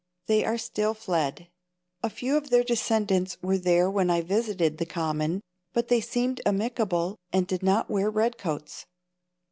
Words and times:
They 0.25 0.43
are 0.43 0.57
still 0.57 0.95
fled. 0.95 1.47
A 2.01 2.09
few 2.09 2.35
of 2.35 2.49
their 2.49 2.63
descendants 2.63 3.37
were 3.43 3.59
there 3.59 3.87
when 3.87 4.09
I 4.09 4.21
visited 4.21 4.79
the 4.79 4.85
Common, 4.87 5.41
but 5.73 5.89
they 5.89 6.01
seemed 6.01 6.41
amicable 6.43 7.17
and 7.31 7.45
did 7.45 7.61
not 7.61 7.87
wear 7.87 8.09
red 8.09 8.39
coats. 8.39 8.87